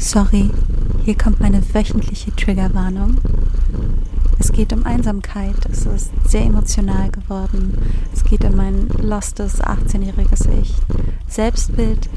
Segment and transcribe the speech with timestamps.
[0.00, 0.48] Sorry,
[1.04, 3.16] hier kommt meine wöchentliche Triggerwarnung.
[4.38, 5.56] Es geht um Einsamkeit.
[5.68, 7.76] Es ist sehr emotional geworden.
[8.14, 10.72] Es geht um mein lostes 18-jähriges Ich,
[11.26, 12.08] Selbstbild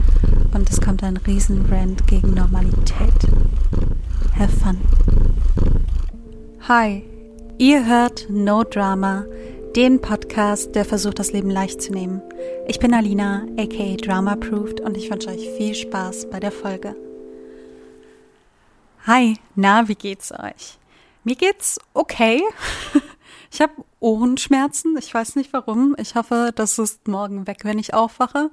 [0.54, 3.28] und es kommt ein Riesenrand gegen Normalität.
[4.38, 4.78] Have fun.
[6.68, 7.04] Hi,
[7.58, 9.26] ihr hört No Drama,
[9.76, 12.22] den Podcast, der versucht, das Leben leicht zu nehmen.
[12.68, 16.96] Ich bin Alina, aka Drama Proofed und ich wünsche euch viel Spaß bei der Folge.
[19.08, 20.78] Hi, na, wie geht's euch?
[21.24, 22.44] Mir geht's okay.
[23.54, 24.96] Ich habe Ohrenschmerzen.
[24.98, 25.94] Ich weiß nicht warum.
[25.98, 28.50] Ich hoffe, das ist morgen weg, wenn ich aufwache.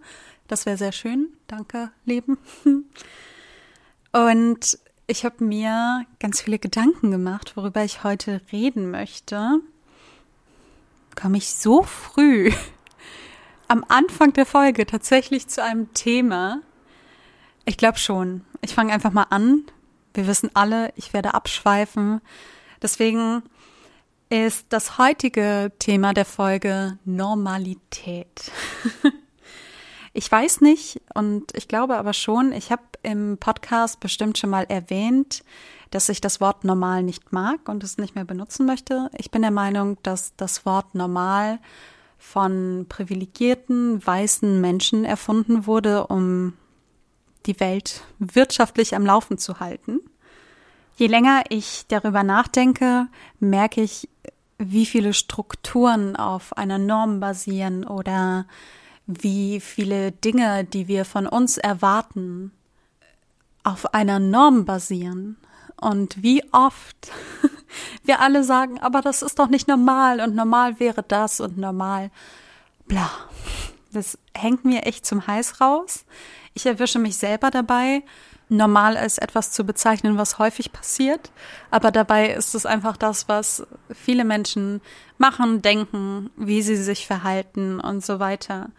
[0.48, 1.28] Das wäre sehr schön.
[1.46, 2.38] Danke, Leben.
[4.12, 9.60] Und ich habe mir ganz viele Gedanken gemacht, worüber ich heute reden möchte.
[11.14, 12.50] Komme ich so früh
[13.68, 16.62] am Anfang der Folge tatsächlich zu einem Thema?
[17.66, 18.46] Ich glaube schon.
[18.62, 19.66] Ich fange einfach mal an.
[20.18, 22.20] Wir wissen alle, ich werde abschweifen.
[22.82, 23.44] Deswegen
[24.30, 28.50] ist das heutige Thema der Folge Normalität.
[30.12, 34.64] ich weiß nicht und ich glaube aber schon, ich habe im Podcast bestimmt schon mal
[34.68, 35.44] erwähnt,
[35.92, 39.10] dass ich das Wort normal nicht mag und es nicht mehr benutzen möchte.
[39.16, 41.60] Ich bin der Meinung, dass das Wort normal
[42.18, 46.54] von privilegierten weißen Menschen erfunden wurde, um
[47.48, 50.00] die Welt wirtschaftlich am Laufen zu halten.
[50.96, 53.08] Je länger ich darüber nachdenke,
[53.40, 54.08] merke ich,
[54.58, 58.46] wie viele Strukturen auf einer Norm basieren oder
[59.06, 62.52] wie viele Dinge, die wir von uns erwarten,
[63.64, 65.36] auf einer Norm basieren.
[65.80, 67.12] Und wie oft
[68.04, 72.10] wir alle sagen, aber das ist doch nicht normal und normal wäre das und normal
[72.88, 73.08] bla.
[73.92, 76.04] Das hängt mir echt zum Hals raus.
[76.54, 78.02] Ich erwische mich selber dabei,
[78.48, 81.30] normal als etwas zu bezeichnen, was häufig passiert.
[81.70, 84.80] Aber dabei ist es einfach das, was viele Menschen
[85.18, 88.70] machen, denken, wie sie sich verhalten und so weiter.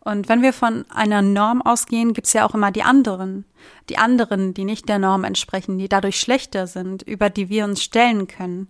[0.00, 3.44] Und wenn wir von einer Norm ausgehen, gibt's ja auch immer die anderen.
[3.88, 7.82] Die anderen, die nicht der Norm entsprechen, die dadurch schlechter sind, über die wir uns
[7.82, 8.66] stellen können.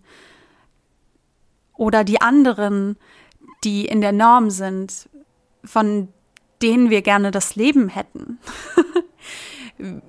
[1.75, 2.97] Oder die anderen,
[3.65, 5.09] die in der Norm sind,
[5.65, 6.09] von
[6.63, 8.39] denen wir gerne das Leben hätten.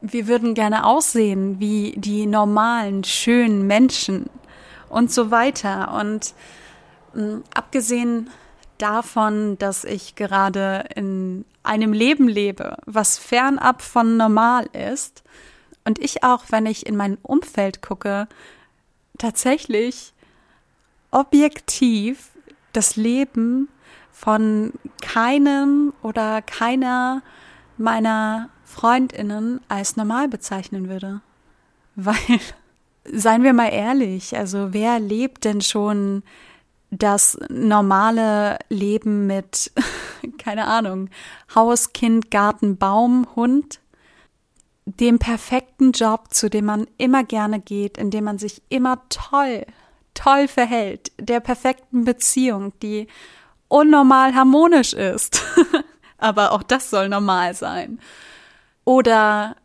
[0.00, 4.30] wir würden gerne aussehen wie die normalen, schönen Menschen
[4.88, 5.94] und so weiter.
[5.98, 6.34] Und
[7.12, 8.30] hm, abgesehen
[8.78, 15.22] davon, dass ich gerade in einem Leben lebe, was fernab von normal ist,
[15.84, 18.28] und ich auch, wenn ich in mein Umfeld gucke,
[19.16, 20.12] tatsächlich
[21.10, 22.28] objektiv
[22.74, 23.68] das Leben
[24.18, 27.22] von keinem oder keiner
[27.76, 31.20] meiner Freundinnen als normal bezeichnen würde.
[31.94, 32.40] Weil,
[33.04, 36.24] seien wir mal ehrlich, also wer lebt denn schon
[36.90, 39.70] das normale Leben mit,
[40.38, 41.10] keine Ahnung,
[41.54, 43.78] Haus, Kind, Garten, Baum, Hund,
[44.84, 49.64] dem perfekten Job, zu dem man immer gerne geht, in dem man sich immer toll,
[50.14, 53.06] toll verhält, der perfekten Beziehung, die
[53.68, 55.42] unnormal harmonisch ist.
[56.18, 58.00] Aber auch das soll normal sein.
[58.84, 59.56] Oder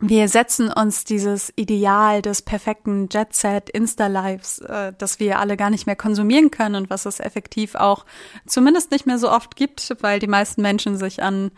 [0.00, 5.86] wir setzen uns dieses Ideal des perfekten Jet-Set Insta-Lives, äh, das wir alle gar nicht
[5.86, 8.06] mehr konsumieren können und was es effektiv auch
[8.46, 11.50] zumindest nicht mehr so oft gibt, weil die meisten Menschen sich an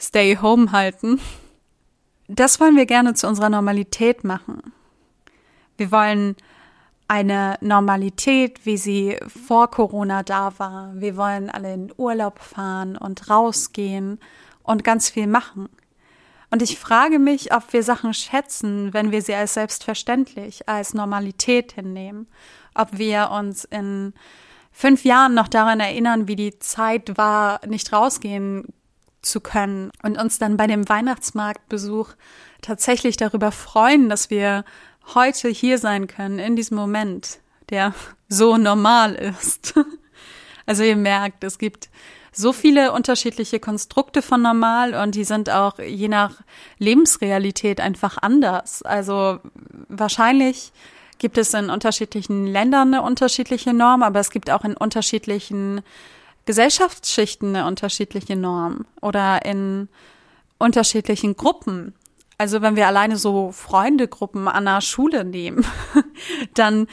[0.00, 1.20] Stay Home halten.
[2.26, 4.72] Das wollen wir gerne zu unserer Normalität machen.
[5.76, 6.36] Wir wollen
[7.08, 10.92] eine Normalität, wie sie vor Corona da war.
[10.94, 14.20] Wir wollen alle in Urlaub fahren und rausgehen
[14.62, 15.70] und ganz viel machen.
[16.50, 21.72] Und ich frage mich, ob wir Sachen schätzen, wenn wir sie als selbstverständlich, als Normalität
[21.72, 22.28] hinnehmen.
[22.74, 24.14] Ob wir uns in
[24.70, 28.66] fünf Jahren noch daran erinnern, wie die Zeit war, nicht rausgehen
[29.22, 32.14] zu können und uns dann bei dem Weihnachtsmarktbesuch
[32.62, 34.64] tatsächlich darüber freuen, dass wir
[35.14, 37.38] heute hier sein können, in diesem Moment,
[37.70, 37.94] der
[38.28, 39.74] so normal ist.
[40.66, 41.88] Also ihr merkt, es gibt
[42.30, 46.42] so viele unterschiedliche Konstrukte von normal und die sind auch je nach
[46.78, 48.82] Lebensrealität einfach anders.
[48.82, 49.40] Also
[49.88, 50.72] wahrscheinlich
[51.18, 55.80] gibt es in unterschiedlichen Ländern eine unterschiedliche Norm, aber es gibt auch in unterschiedlichen
[56.44, 59.88] Gesellschaftsschichten eine unterschiedliche Norm oder in
[60.58, 61.94] unterschiedlichen Gruppen.
[62.38, 65.66] Also wenn wir alleine so Freundegruppen an der Schule nehmen,
[66.54, 66.86] dann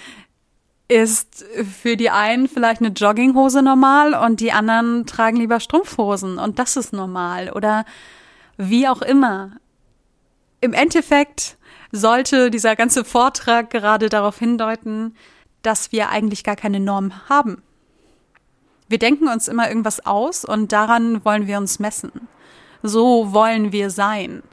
[0.88, 1.45] ist
[1.81, 6.75] für die einen vielleicht eine Jogginghose normal und die anderen tragen lieber Strumpfhosen und das
[6.75, 7.86] ist normal oder
[8.57, 9.51] wie auch immer.
[10.62, 11.57] Im Endeffekt
[11.92, 15.15] sollte dieser ganze Vortrag gerade darauf hindeuten,
[15.62, 17.62] dass wir eigentlich gar keine Norm haben.
[18.88, 22.12] Wir denken uns immer irgendwas aus und daran wollen wir uns messen.
[22.83, 24.44] So wollen wir sein.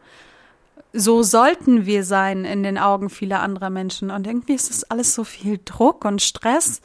[0.93, 4.11] So sollten wir sein in den Augen vieler anderer Menschen.
[4.11, 6.81] Und irgendwie ist das alles so viel Druck und Stress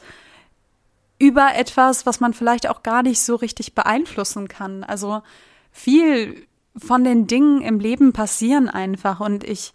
[1.18, 4.84] über etwas, was man vielleicht auch gar nicht so richtig beeinflussen kann.
[4.84, 5.22] Also
[5.70, 6.46] viel
[6.76, 9.72] von den Dingen im Leben passieren einfach und ich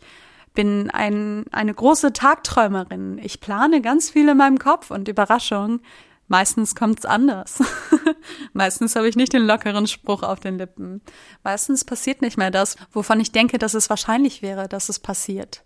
[0.53, 3.19] bin ein, eine große Tagträumerin.
[3.21, 5.81] Ich plane ganz viel in meinem Kopf und Überraschung,
[6.27, 7.61] meistens kommt's anders.
[8.53, 11.01] meistens habe ich nicht den lockeren Spruch auf den Lippen.
[11.43, 15.63] Meistens passiert nicht mehr das, wovon ich denke, dass es wahrscheinlich wäre, dass es passiert.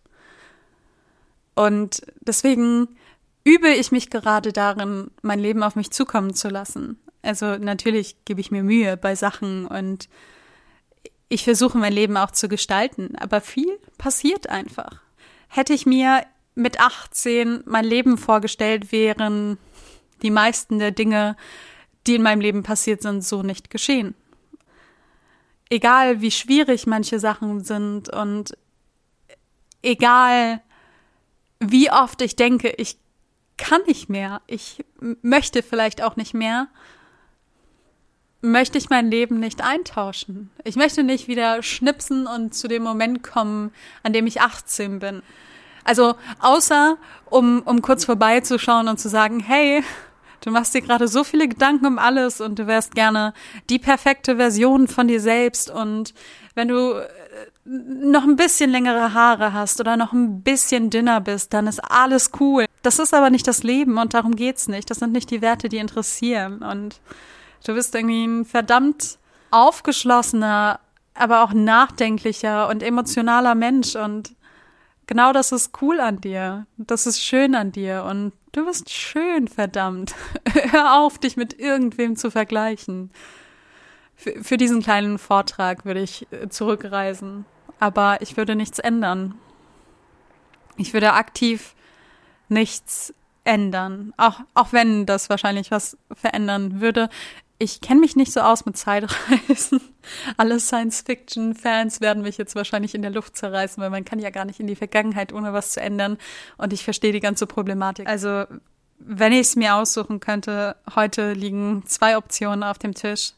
[1.56, 2.88] Und deswegen
[3.44, 7.00] übe ich mich gerade darin, mein Leben auf mich zukommen zu lassen.
[7.22, 10.10] Also natürlich gebe ich mir Mühe bei Sachen und
[11.30, 15.02] ich versuche mein Leben auch zu gestalten, aber viel passiert einfach.
[15.48, 16.24] Hätte ich mir
[16.56, 19.58] mit 18 mein Leben vorgestellt, wären
[20.22, 21.36] die meisten der Dinge,
[22.06, 24.16] die in meinem Leben passiert sind, so nicht geschehen.
[25.70, 28.58] Egal wie schwierig manche Sachen sind und
[29.82, 30.62] egal
[31.60, 32.98] wie oft ich denke, ich
[33.58, 34.86] kann nicht mehr, ich
[35.22, 36.68] möchte vielleicht auch nicht mehr,
[38.42, 40.52] möchte ich mein Leben nicht eintauschen.
[40.64, 43.72] Ich möchte nicht wieder schnipsen und zu dem Moment kommen,
[44.04, 45.24] an dem ich 18 bin.
[45.84, 46.98] Also außer,
[47.30, 49.84] um, um kurz vorbeizuschauen und zu sagen, hey,
[50.42, 53.34] du machst dir gerade so viele Gedanken um alles und du wärst gerne
[53.70, 56.14] die perfekte Version von dir selbst und
[56.56, 57.08] wenn du äh,
[57.66, 62.32] noch ein bisschen längere Haare hast oder noch ein bisschen dünner bist, dann ist alles
[62.40, 62.66] cool.
[62.82, 64.90] Das ist aber nicht das Leben und darum geht's nicht.
[64.90, 67.00] Das sind nicht die Werte, die interessieren und
[67.66, 69.18] Du bist irgendwie ein verdammt
[69.52, 70.80] aufgeschlossener,
[71.14, 74.36] aber auch nachdenklicher und emotionaler Mensch und
[75.08, 76.68] genau das ist cool an dir.
[76.78, 80.14] Das ist schön an dir und du bist schön, verdammt.
[80.72, 83.12] Hör auf, dich mit irgendwem zu vergleichen.
[84.16, 87.46] Für, für diesen kleinen Vortrag würde ich äh, zurückreisen,
[87.80, 89.36] aber ich würde nichts ändern.
[90.76, 91.76] Ich würde aktiv
[92.50, 93.14] nichts
[93.44, 97.10] ändern, auch, auch wenn das wahrscheinlich was verändern würde
[97.60, 99.82] ich kenne mich nicht so aus mit Zeitreisen.
[100.38, 104.46] Alle Science-Fiction-Fans werden mich jetzt wahrscheinlich in der Luft zerreißen, weil man kann ja gar
[104.46, 106.18] nicht in die Vergangenheit, ohne was zu ändern.
[106.58, 108.08] Und ich verstehe die ganze Problematik.
[108.08, 108.46] Also,
[109.00, 113.34] wenn ich es mir aussuchen könnte, heute liegen zwei Optionen auf dem Tisch.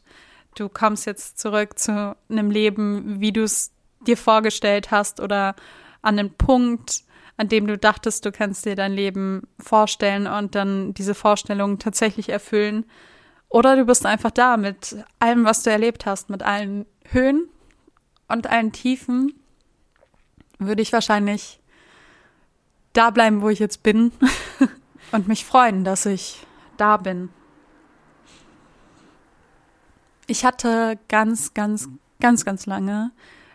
[0.54, 3.72] Du kommst jetzt zurück zu einem Leben, wie du es
[4.06, 5.54] dir vorgestellt hast oder
[6.02, 7.04] an einen Punkt,
[7.36, 12.28] an dem du dachtest, du kannst dir dein Leben vorstellen und dann diese Vorstellung tatsächlich
[12.28, 12.84] erfüllen
[13.50, 17.48] oder du bist einfach da mit allem, was du erlebt hast, mit allen Höhen
[18.28, 19.34] und allen Tiefen,
[20.58, 21.60] würde ich wahrscheinlich
[22.92, 24.12] da bleiben, wo ich jetzt bin
[25.12, 27.30] und mich freuen, dass ich da bin.
[30.28, 31.88] Ich hatte ganz, ganz,
[32.20, 33.10] ganz, ganz lange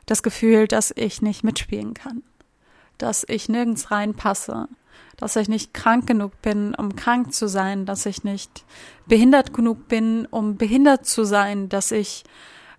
[0.05, 2.21] das Gefühl, dass ich nicht mitspielen kann,
[2.97, 4.67] dass ich nirgends reinpasse,
[5.17, 8.65] dass ich nicht krank genug bin, um krank zu sein, dass ich nicht
[9.07, 12.23] behindert genug bin, um behindert zu sein, dass ich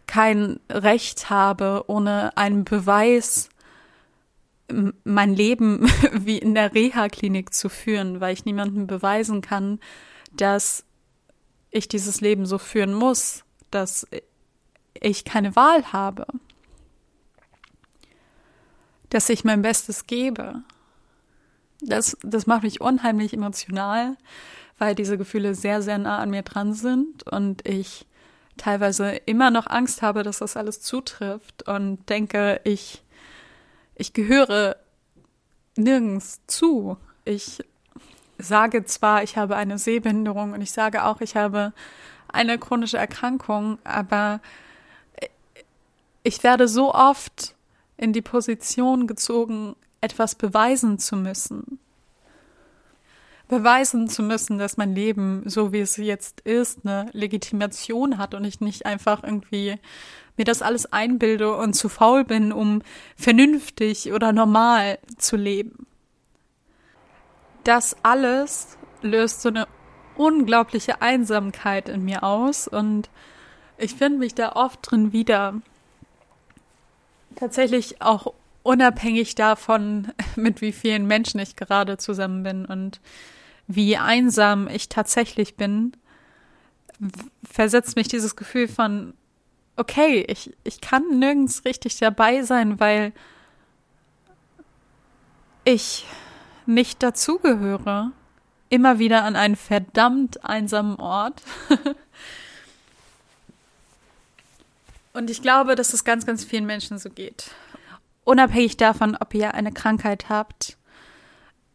[0.06, 3.48] kein Recht habe, ohne einen Beweis
[5.04, 9.80] mein Leben wie in der Reha-Klinik zu führen, weil ich niemandem beweisen kann,
[10.32, 10.84] dass
[11.70, 14.06] ich dieses Leben so führen muss, dass
[14.94, 16.26] ich keine Wahl habe,
[19.10, 20.62] dass ich mein Bestes gebe,
[21.86, 24.16] das, das macht mich unheimlich emotional,
[24.78, 28.06] weil diese Gefühle sehr, sehr nah an mir dran sind und ich
[28.56, 33.02] teilweise immer noch Angst habe, dass das alles zutrifft und denke, ich,
[33.94, 34.76] ich gehöre
[35.76, 36.96] nirgends zu.
[37.24, 37.62] Ich
[38.38, 41.72] sage zwar, ich habe eine Sehbehinderung und ich sage auch, ich habe
[42.28, 44.40] eine chronische Erkrankung, aber
[46.22, 47.54] ich werde so oft
[47.96, 51.78] in die Position gezogen, etwas beweisen zu müssen.
[53.48, 58.44] Beweisen zu müssen, dass mein Leben, so wie es jetzt ist, eine Legitimation hat und
[58.44, 59.78] ich nicht einfach irgendwie
[60.36, 62.82] mir das alles einbilde und zu faul bin, um
[63.16, 65.86] vernünftig oder normal zu leben.
[67.64, 69.66] Das alles löst so eine
[70.16, 73.10] unglaubliche Einsamkeit in mir aus und
[73.78, 75.60] ich finde mich da oft drin wieder.
[77.36, 78.32] Tatsächlich auch
[78.66, 83.00] unabhängig davon, mit wie vielen Menschen ich gerade zusammen bin und
[83.68, 85.92] wie einsam ich tatsächlich bin,
[87.44, 89.14] versetzt mich dieses Gefühl von,
[89.76, 93.12] okay, ich, ich kann nirgends richtig dabei sein, weil
[95.64, 96.06] ich
[96.64, 98.12] nicht dazugehöre.
[98.68, 101.42] Immer wieder an einen verdammt einsamen Ort.
[105.12, 107.50] Und ich glaube, dass es ganz, ganz vielen Menschen so geht.
[108.26, 110.76] Unabhängig davon, ob ihr eine Krankheit habt,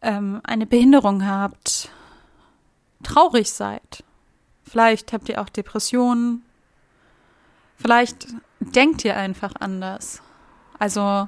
[0.02, 1.88] ähm, eine Behinderung habt,
[3.02, 4.04] traurig seid.
[4.62, 6.42] Vielleicht habt ihr auch Depressionen.
[7.78, 8.26] Vielleicht
[8.60, 10.20] denkt ihr einfach anders.
[10.78, 11.26] Also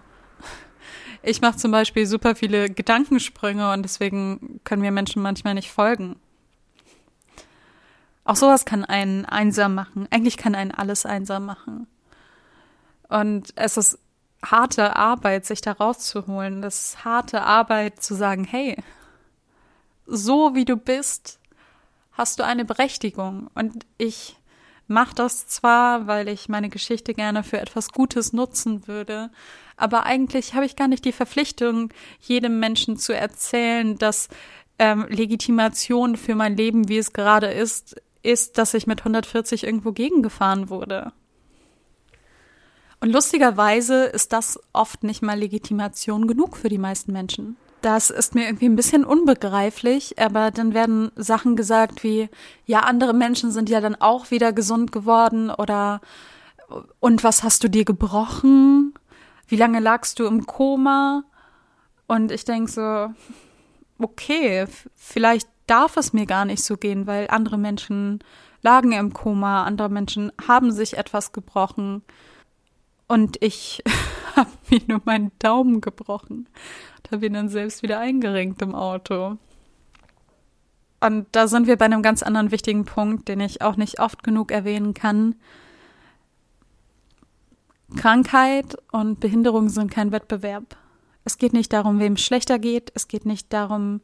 [1.22, 6.16] ich mache zum Beispiel super viele Gedankensprünge und deswegen können wir Menschen manchmal nicht folgen.
[8.24, 10.06] Auch sowas kann einen einsam machen.
[10.10, 11.86] Eigentlich kann einen alles einsam machen.
[13.08, 13.98] Und es ist
[14.50, 16.62] harte Arbeit, sich da rauszuholen.
[16.62, 18.76] Das ist harte Arbeit zu sagen, hey,
[20.06, 21.38] so wie du bist,
[22.12, 23.50] hast du eine Berechtigung.
[23.54, 24.36] Und ich
[24.86, 29.30] mache das zwar, weil ich meine Geschichte gerne für etwas Gutes nutzen würde,
[29.76, 34.28] aber eigentlich habe ich gar nicht die Verpflichtung, jedem Menschen zu erzählen, dass
[34.78, 39.92] ähm, Legitimation für mein Leben, wie es gerade ist, ist, dass ich mit 140 irgendwo
[39.92, 41.12] gegengefahren wurde.
[43.04, 47.58] Und lustigerweise ist das oft nicht mal Legitimation genug für die meisten Menschen.
[47.82, 52.30] Das ist mir irgendwie ein bisschen unbegreiflich, aber dann werden Sachen gesagt wie,
[52.64, 56.00] ja, andere Menschen sind ja dann auch wieder gesund geworden oder
[56.98, 58.94] und was hast du dir gebrochen?
[59.48, 61.24] Wie lange lagst du im Koma?
[62.06, 63.12] Und ich denke so,
[63.98, 68.20] okay, vielleicht darf es mir gar nicht so gehen, weil andere Menschen
[68.62, 72.02] lagen im Koma, andere Menschen haben sich etwas gebrochen
[73.14, 73.80] und ich
[74.36, 76.48] habe mir nur meinen Daumen gebrochen
[76.96, 79.38] und habe ihn dann selbst wieder eingerenkt im Auto.
[80.98, 84.24] Und da sind wir bei einem ganz anderen wichtigen Punkt, den ich auch nicht oft
[84.24, 85.36] genug erwähnen kann.
[87.96, 90.76] Krankheit und Behinderung sind kein Wettbewerb.
[91.24, 92.90] Es geht nicht darum, wem es schlechter geht.
[92.94, 94.00] Es geht nicht darum,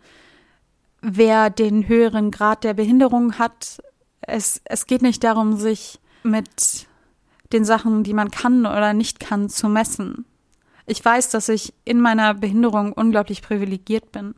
[1.03, 3.83] wer den höheren Grad der Behinderung hat.
[4.21, 6.87] Es, es geht nicht darum, sich mit
[7.53, 10.25] den Sachen, die man kann oder nicht kann, zu messen.
[10.87, 14.35] Ich weiß, dass ich in meiner Behinderung unglaublich privilegiert bin.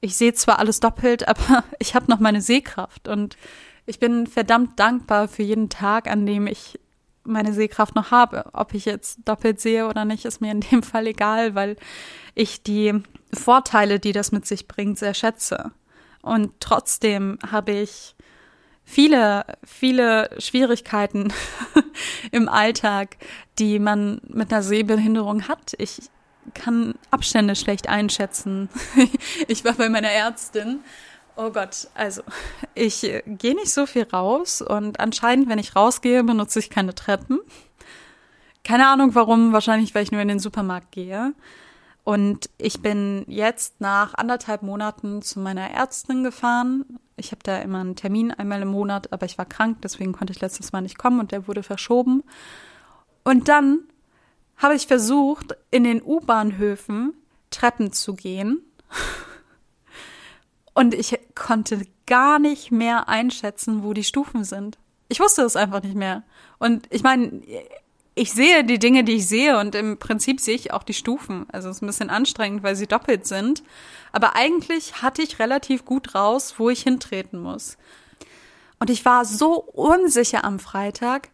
[0.00, 3.36] Ich sehe zwar alles doppelt, aber ich habe noch meine Sehkraft und
[3.86, 6.78] ich bin verdammt dankbar für jeden Tag, an dem ich
[7.24, 8.46] meine Sehkraft noch habe.
[8.52, 11.76] Ob ich jetzt doppelt sehe oder nicht, ist mir in dem Fall egal, weil
[12.34, 15.72] ich die Vorteile, die das mit sich bringt, sehr schätze.
[16.22, 18.14] Und trotzdem habe ich
[18.84, 21.32] viele, viele Schwierigkeiten
[22.32, 23.16] im Alltag,
[23.58, 25.74] die man mit einer Sehbehinderung hat.
[25.78, 26.02] Ich
[26.54, 28.68] kann Abstände schlecht einschätzen.
[29.48, 30.80] ich war bei meiner Ärztin.
[31.36, 32.22] Oh Gott, also
[32.74, 37.40] ich gehe nicht so viel raus und anscheinend, wenn ich rausgehe, benutze ich keine Treppen.
[38.64, 41.32] Keine Ahnung warum, wahrscheinlich weil ich nur in den Supermarkt gehe.
[42.04, 46.98] Und ich bin jetzt nach anderthalb Monaten zu meiner Ärztin gefahren.
[47.22, 50.32] Ich habe da immer einen Termin einmal im Monat, aber ich war krank, deswegen konnte
[50.32, 52.24] ich letztes Mal nicht kommen und der wurde verschoben.
[53.22, 53.84] Und dann
[54.56, 57.14] habe ich versucht, in den U-Bahnhöfen
[57.50, 58.60] Treppen zu gehen.
[60.74, 64.78] Und ich konnte gar nicht mehr einschätzen, wo die Stufen sind.
[65.08, 66.22] Ich wusste es einfach nicht mehr.
[66.58, 67.42] Und ich meine,
[68.14, 71.46] ich sehe die Dinge, die ich sehe und im Prinzip sehe ich auch die Stufen.
[71.50, 73.62] Also es ist ein bisschen anstrengend, weil sie doppelt sind.
[74.12, 77.78] Aber eigentlich hatte ich relativ gut raus, wo ich hintreten muss.
[78.78, 81.30] Und ich war so unsicher am Freitag.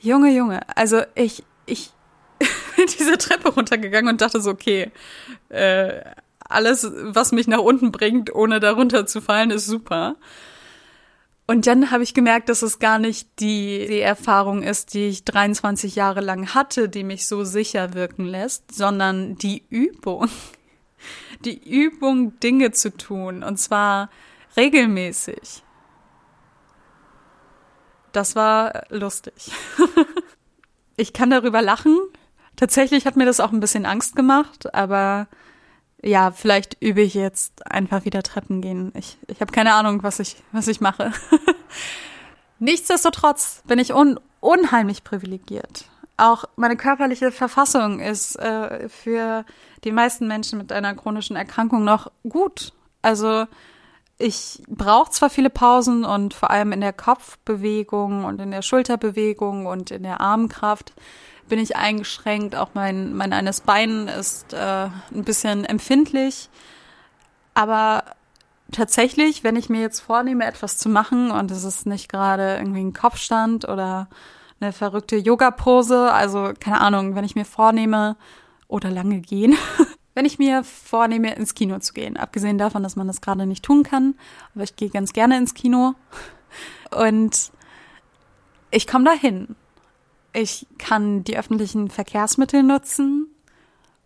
[0.00, 1.90] Junge, Junge, also ich, ich
[2.76, 4.90] bin diese Treppe runtergegangen und dachte so, okay,
[5.50, 6.00] äh,
[6.38, 10.16] alles, was mich nach unten bringt, ohne darunter zu fallen, ist super.
[11.48, 15.94] Und dann habe ich gemerkt, dass es gar nicht die, Erfahrung ist, die ich 23
[15.94, 20.28] Jahre lang hatte, die mich so sicher wirken lässt, sondern die Übung.
[21.44, 24.08] Die Übung, Dinge zu tun, und zwar
[24.56, 25.62] regelmäßig.
[28.12, 29.52] Das war lustig.
[30.96, 31.98] Ich kann darüber lachen.
[32.56, 35.28] Tatsächlich hat mir das auch ein bisschen Angst gemacht, aber
[36.02, 38.92] ja, vielleicht übe ich jetzt einfach wieder Treppen gehen.
[38.94, 41.12] Ich, ich habe keine Ahnung, was ich, was ich mache.
[42.58, 45.86] Nichtsdestotrotz bin ich un, unheimlich privilegiert.
[46.16, 49.44] Auch meine körperliche Verfassung ist äh, für
[49.84, 52.72] die meisten Menschen mit einer chronischen Erkrankung noch gut.
[53.02, 53.46] Also
[54.18, 59.66] ich brauche zwar viele Pausen und vor allem in der Kopfbewegung und in der Schulterbewegung
[59.66, 60.94] und in der Armkraft
[61.48, 62.56] bin ich eingeschränkt.
[62.56, 66.48] Auch mein, mein eines Bein ist äh, ein bisschen empfindlich.
[67.54, 68.04] Aber
[68.72, 72.80] tatsächlich, wenn ich mir jetzt vornehme, etwas zu machen und es ist nicht gerade irgendwie
[72.80, 74.08] ein Kopfstand oder
[74.60, 78.16] eine verrückte Yoga-Pose, also keine Ahnung, wenn ich mir vornehme
[78.68, 79.56] oder lange gehen,
[80.14, 83.64] wenn ich mir vornehme, ins Kino zu gehen, abgesehen davon, dass man das gerade nicht
[83.64, 84.14] tun kann,
[84.54, 85.94] aber ich gehe ganz gerne ins Kino
[86.90, 87.52] und
[88.70, 89.56] ich komme dahin.
[90.38, 93.26] Ich kann die öffentlichen Verkehrsmittel nutzen,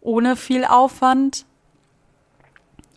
[0.01, 1.45] ohne viel Aufwand.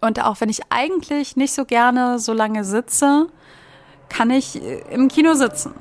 [0.02, 3.26] Und auch wenn ich eigentlich nicht so gerne so lange sitze,
[4.08, 4.62] kann ich
[4.92, 5.74] im Kino sitzen.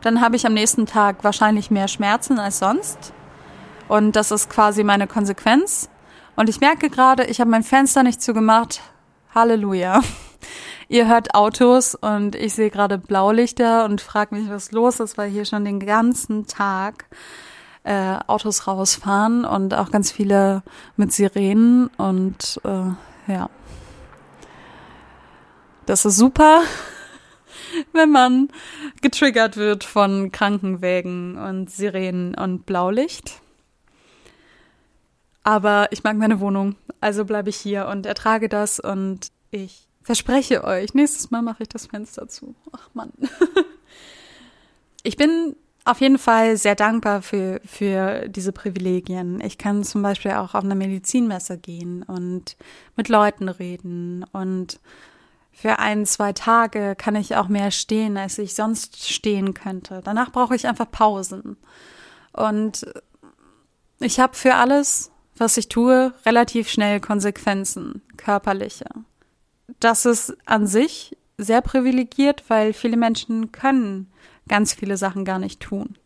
[0.00, 3.12] Dann habe ich am nächsten Tag wahrscheinlich mehr Schmerzen als sonst.
[3.88, 5.90] Und das ist quasi meine Konsequenz.
[6.36, 8.80] Und ich merke gerade, ich habe mein Fenster nicht zugemacht.
[9.34, 10.00] Halleluja.
[10.90, 15.28] Ihr hört Autos und ich sehe gerade Blaulichter und frage mich, was los ist, weil
[15.28, 17.04] hier schon den ganzen Tag
[17.84, 20.62] äh, Autos rausfahren und auch ganz viele
[20.96, 23.50] mit Sirenen und äh, ja.
[25.84, 26.62] Das ist super,
[27.92, 28.48] wenn man
[29.02, 33.42] getriggert wird von Krankenwägen und Sirenen und Blaulicht.
[35.42, 40.64] Aber ich mag meine Wohnung, also bleibe ich hier und ertrage das und ich verspreche
[40.64, 42.54] euch, nächstes Mal mache ich das Fenster zu.
[42.72, 43.12] Ach Mann.
[45.04, 49.40] Ich bin auf jeden Fall sehr dankbar für, für diese Privilegien.
[49.40, 52.56] Ich kann zum Beispiel auch auf eine Medizinmesse gehen und
[52.96, 54.80] mit Leuten reden und
[55.52, 60.02] für ein, zwei Tage kann ich auch mehr stehen, als ich sonst stehen könnte.
[60.04, 61.56] Danach brauche ich einfach Pausen.
[62.32, 62.84] Und
[64.00, 68.86] ich habe für alles was ich tue, relativ schnell Konsequenzen, körperliche.
[69.80, 74.10] Das ist an sich sehr privilegiert, weil viele Menschen können
[74.48, 75.96] ganz viele Sachen gar nicht tun.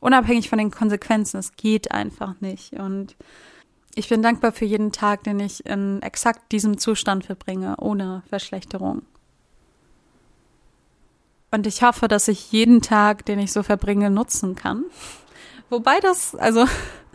[0.00, 2.74] Unabhängig von den Konsequenzen, es geht einfach nicht.
[2.74, 3.16] Und
[3.94, 9.02] ich bin dankbar für jeden Tag, den ich in exakt diesem Zustand verbringe, ohne Verschlechterung.
[11.50, 14.84] Und ich hoffe, dass ich jeden Tag, den ich so verbringe, nutzen kann.
[15.70, 16.66] Wobei das, also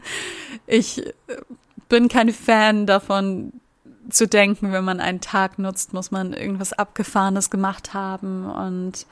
[0.67, 1.03] ich
[1.89, 3.53] bin kein Fan davon
[4.09, 9.05] zu denken, wenn man einen Tag nutzt, muss man irgendwas Abgefahrenes gemacht haben und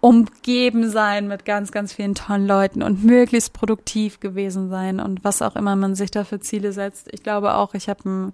[0.00, 5.42] umgeben sein mit ganz, ganz vielen tollen Leuten und möglichst produktiv gewesen sein und was
[5.42, 7.08] auch immer man sich da für Ziele setzt.
[7.12, 8.32] Ich glaube auch, ich habe einen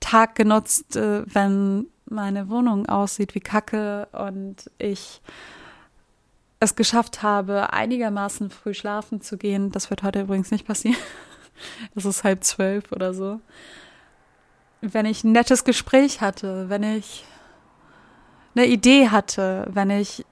[0.00, 5.20] Tag genutzt, äh, wenn meine Wohnung aussieht wie Kacke und ich
[6.60, 9.72] es geschafft habe, einigermaßen früh schlafen zu gehen.
[9.72, 10.98] Das wird heute übrigens nicht passieren.
[11.94, 13.40] Es ist halb zwölf oder so.
[14.92, 17.24] Wenn ich ein nettes Gespräch hatte, wenn ich
[18.54, 20.24] eine Idee hatte, wenn ich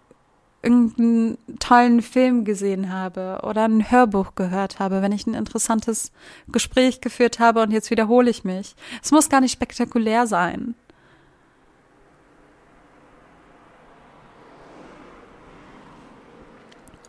[0.62, 6.10] irgendeinen tollen Film gesehen habe oder ein Hörbuch gehört habe, wenn ich ein interessantes
[6.48, 8.74] Gespräch geführt habe und jetzt wiederhole ich mich.
[9.02, 10.74] Es muss gar nicht spektakulär sein.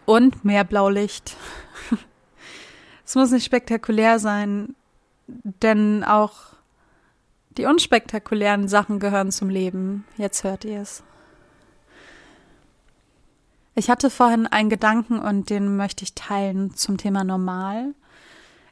[0.05, 1.37] Und mehr Blaulicht.
[3.05, 4.75] es muss nicht spektakulär sein,
[5.27, 6.54] denn auch
[7.57, 10.05] die unspektakulären Sachen gehören zum Leben.
[10.17, 11.03] Jetzt hört ihr es.
[13.75, 17.93] Ich hatte vorhin einen Gedanken und den möchte ich teilen zum Thema normal.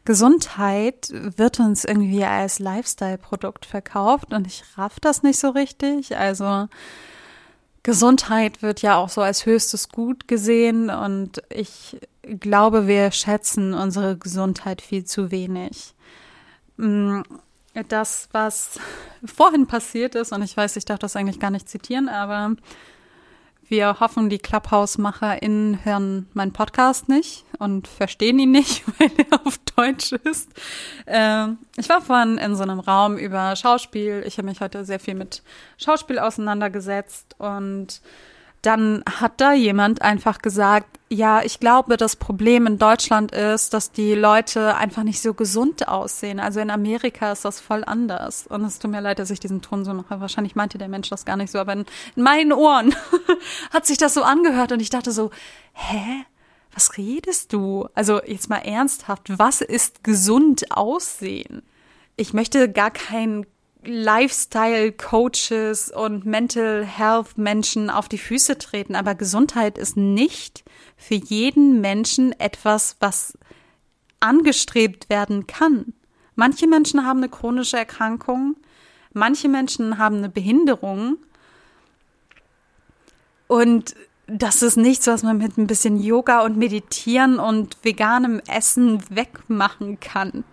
[0.06, 6.17] Gesundheit wird uns irgendwie als Lifestyle-Produkt verkauft und ich raff das nicht so richtig.
[6.17, 6.67] Also
[7.84, 12.00] Gesundheit wird ja auch so als höchstes Gut gesehen und ich
[12.39, 15.93] glaube, wir schätzen unsere Gesundheit viel zu wenig.
[17.88, 18.79] Das, was
[19.25, 22.55] vorhin passiert ist, und ich weiß, ich darf das eigentlich gar nicht zitieren, aber
[23.67, 29.57] wir hoffen, die Clubhouse-MacherInnen hören meinen Podcast nicht und verstehen ihn nicht, weil er auf
[29.75, 30.51] Deutsch ist.
[31.07, 34.23] Ähm, ich war vorhin in so einem Raum über Schauspiel.
[34.27, 35.41] Ich habe mich heute sehr viel mit
[35.77, 38.01] Schauspiel auseinandergesetzt und
[38.63, 43.91] dann hat da jemand einfach gesagt, ja, ich glaube, das Problem in Deutschland ist, dass
[43.91, 46.39] die Leute einfach nicht so gesund aussehen.
[46.39, 48.47] Also in Amerika ist das voll anders.
[48.47, 50.21] Und es tut mir leid, dass ich diesen Ton so mache.
[50.21, 52.95] Wahrscheinlich meinte der Mensch das gar nicht so, aber in, in meinen Ohren
[53.73, 55.30] hat sich das so angehört und ich dachte so,
[55.73, 56.26] hä?
[56.73, 57.88] Was redest du?
[57.93, 61.62] Also jetzt mal ernsthaft, was ist gesund aussehen?
[62.15, 63.45] Ich möchte gar kein
[63.86, 70.63] Lifestyle-Coaches und Mental Health-Menschen auf die Füße treten, aber Gesundheit ist nicht
[70.98, 73.38] für jeden Menschen etwas, was
[74.19, 75.93] angestrebt werden kann.
[76.36, 78.56] Manche Menschen haben eine chronische Erkrankung,
[79.13, 81.17] manche Menschen haben eine Behinderung
[83.48, 83.96] und
[84.28, 90.00] das ist nichts, was man mit ein bisschen Yoga und Meditieren und veganem Essen wegmachen
[90.00, 90.46] kann.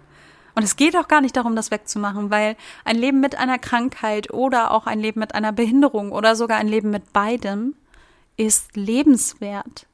[0.55, 4.33] Und es geht auch gar nicht darum, das wegzumachen, weil ein Leben mit einer Krankheit
[4.33, 7.75] oder auch ein Leben mit einer Behinderung oder sogar ein Leben mit beidem
[8.37, 9.87] ist lebenswert.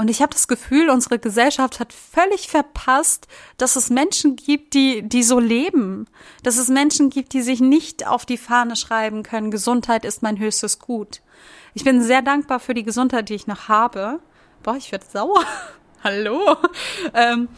[0.00, 5.02] Und ich habe das Gefühl, unsere Gesellschaft hat völlig verpasst, dass es Menschen gibt, die,
[5.02, 6.06] die so leben.
[6.42, 10.38] Dass es Menschen gibt, die sich nicht auf die Fahne schreiben können, Gesundheit ist mein
[10.38, 11.20] höchstes Gut.
[11.74, 14.20] Ich bin sehr dankbar für die Gesundheit, die ich noch habe.
[14.62, 15.44] Boah, ich werde sauer.
[16.02, 16.56] Hallo.
[17.12, 17.48] Ähm,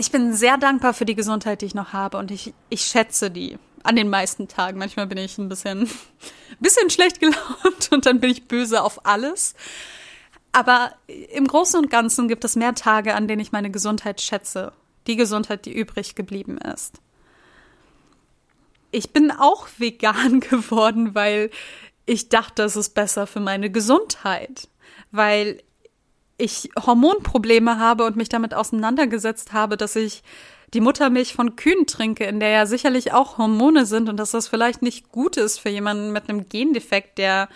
[0.00, 3.30] ich bin sehr dankbar für die Gesundheit, die ich noch habe und ich, ich schätze
[3.30, 4.78] die an den meisten Tagen.
[4.78, 5.90] Manchmal bin ich ein bisschen,
[6.60, 9.54] bisschen schlecht gelaunt und dann bin ich böse auf alles.
[10.52, 14.72] Aber im Großen und Ganzen gibt es mehr Tage, an denen ich meine Gesundheit schätze.
[15.06, 16.94] Die Gesundheit, die übrig geblieben ist.
[18.90, 21.50] Ich bin auch vegan geworden, weil
[22.06, 24.68] ich dachte, es ist besser für meine Gesundheit.
[25.10, 25.62] Weil
[26.40, 30.22] ich Hormonprobleme habe und mich damit auseinandergesetzt habe, dass ich
[30.74, 34.48] die Muttermilch von Kühen trinke, in der ja sicherlich auch Hormone sind und dass das
[34.48, 37.48] vielleicht nicht gut ist für jemanden mit einem Gendefekt, der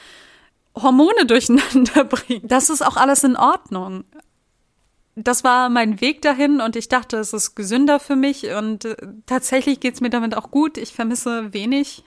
[0.74, 2.50] Hormone durcheinander bringt.
[2.50, 4.04] Das ist auch alles in Ordnung.
[5.16, 8.96] Das war mein Weg dahin und ich dachte, es ist gesünder für mich und äh,
[9.26, 10.76] tatsächlich geht's mir damit auch gut.
[10.76, 12.02] Ich vermisse wenig,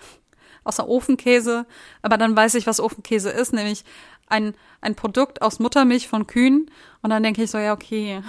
[0.66, 1.66] außer Ofenkäse,
[2.02, 3.86] aber dann weiß ich, was Ofenkäse ist, nämlich
[4.28, 6.70] ein, ein Produkt aus Muttermilch von Kühen
[7.02, 8.22] und dann denke ich so, ja, okay,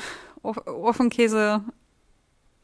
[0.43, 1.63] Ofenkäse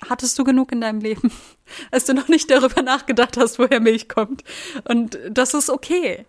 [0.09, 1.31] hattest du genug in deinem Leben,
[1.90, 4.44] als du noch nicht darüber nachgedacht hast, woher Milch kommt.
[4.88, 6.27] Und das ist okay.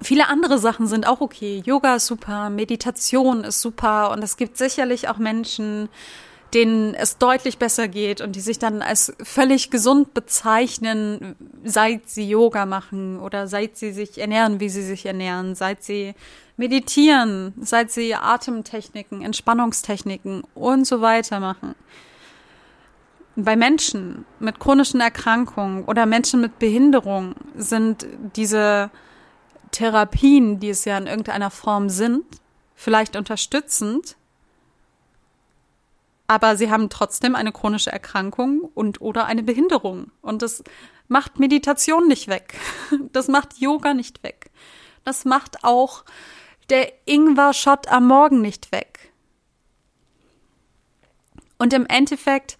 [0.00, 1.60] Viele andere Sachen sind auch okay.
[1.64, 5.88] Yoga ist super, Meditation ist super und es gibt sicherlich auch Menschen,
[6.54, 12.28] denen es deutlich besser geht und die sich dann als völlig gesund bezeichnen, seit sie
[12.28, 16.14] Yoga machen oder seit sie sich ernähren, wie sie sich ernähren, seit sie
[16.56, 21.74] meditieren, seit sie Atemtechniken, Entspannungstechniken und so weiter machen.
[23.36, 28.90] Bei Menschen mit chronischen Erkrankungen oder Menschen mit Behinderung sind diese
[29.70, 32.24] Therapien, die es ja in irgendeiner Form sind,
[32.74, 34.16] vielleicht unterstützend,
[36.28, 40.12] aber sie haben trotzdem eine chronische Erkrankung und oder eine Behinderung.
[40.20, 40.62] Und das
[41.08, 42.54] macht Meditation nicht weg.
[43.12, 44.50] Das macht Yoga nicht weg.
[45.04, 46.04] Das macht auch
[46.68, 49.10] der Ingwer-Shot am Morgen nicht weg.
[51.58, 52.58] Und im Endeffekt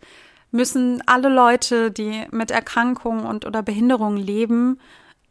[0.50, 4.80] müssen alle Leute, die mit Erkrankungen und oder Behinderungen leben,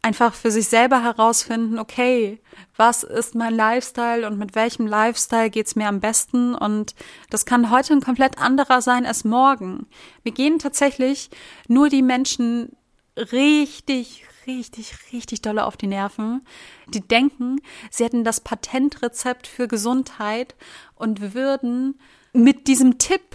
[0.02, 2.40] einfach für sich selber herausfinden, okay,
[2.76, 6.94] was ist mein Lifestyle und mit welchem Lifestyle geht's mir am besten und
[7.30, 9.86] das kann heute ein komplett anderer sein als morgen.
[10.22, 11.30] Wir gehen tatsächlich
[11.66, 12.76] nur die Menschen
[13.16, 16.46] richtig, richtig, richtig dolle auf die Nerven,
[16.86, 20.54] die denken, sie hätten das Patentrezept für Gesundheit
[20.94, 22.00] und würden
[22.32, 23.34] mit diesem Tipp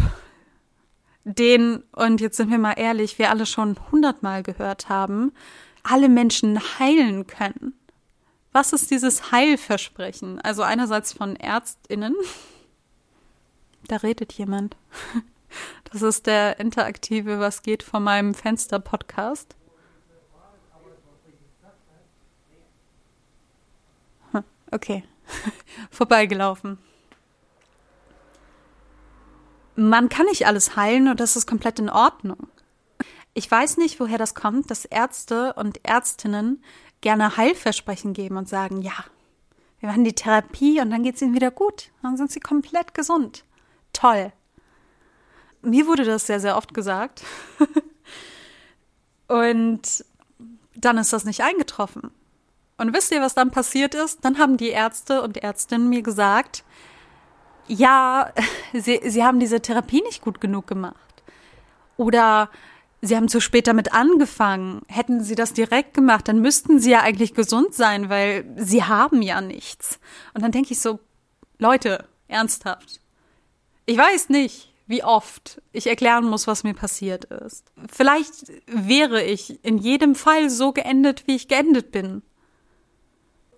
[1.25, 5.33] den, und jetzt sind wir mal ehrlich, wir alle schon hundertmal gehört haben,
[5.83, 7.73] alle Menschen heilen können.
[8.51, 10.39] Was ist dieses Heilversprechen?
[10.41, 12.15] Also einerseits von Ärztinnen.
[13.87, 14.77] Da redet jemand.
[15.91, 19.55] Das ist der interaktive Was geht von meinem Fenster Podcast.
[24.31, 25.03] Hm, okay.
[25.91, 26.79] Vorbeigelaufen.
[29.75, 32.47] Man kann nicht alles heilen und das ist komplett in Ordnung.
[33.33, 36.63] Ich weiß nicht, woher das kommt, dass Ärzte und Ärztinnen
[37.01, 38.93] gerne Heilversprechen geben und sagen, ja,
[39.79, 41.91] wir machen die Therapie und dann geht es ihnen wieder gut.
[42.01, 43.43] Dann sind sie komplett gesund.
[43.91, 44.31] Toll.
[45.61, 47.23] Mir wurde das sehr, sehr oft gesagt.
[49.27, 50.05] und
[50.75, 52.11] dann ist das nicht eingetroffen.
[52.77, 54.23] Und wisst ihr, was dann passiert ist?
[54.23, 56.63] Dann haben die Ärzte und Ärztinnen mir gesagt,
[57.67, 58.31] ja,
[58.73, 61.23] sie, sie haben diese Therapie nicht gut genug gemacht.
[61.97, 62.49] Oder
[63.05, 64.81] Sie haben zu spät damit angefangen.
[64.87, 69.21] Hätten Sie das direkt gemacht, dann müssten Sie ja eigentlich gesund sein, weil Sie haben
[69.21, 69.99] ja nichts.
[70.33, 71.01] Und dann denke ich so,
[71.59, 73.01] Leute, ernsthaft.
[73.85, 77.65] Ich weiß nicht, wie oft ich erklären muss, was mir passiert ist.
[77.91, 82.21] Vielleicht wäre ich in jedem Fall so geendet, wie ich geendet bin.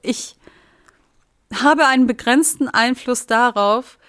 [0.02, 0.38] Ich
[1.54, 4.00] habe einen begrenzten Einfluss darauf,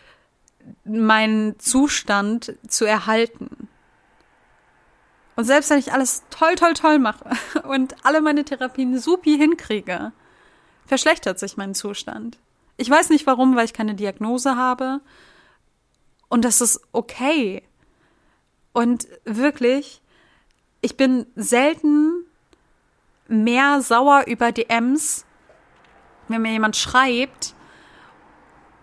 [0.85, 3.66] meinen Zustand zu erhalten.
[5.37, 7.31] Und selbst wenn ich alles toll, toll, toll mache
[7.69, 10.13] und alle meine Therapien supi hinkriege,
[10.87, 12.39] verschlechtert sich mein Zustand.
[12.79, 15.01] Ich weiß nicht warum, weil ich keine Diagnose habe.
[16.29, 17.63] Und das ist okay.
[18.73, 20.03] Und wirklich,
[20.81, 22.25] ich bin selten
[23.29, 25.25] mehr sauer über DMs,
[26.29, 27.55] wenn mir jemand schreibt,